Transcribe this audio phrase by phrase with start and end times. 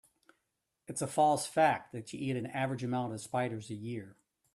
[0.87, 4.17] It's a false fact that you eat an average amount of spiders a year.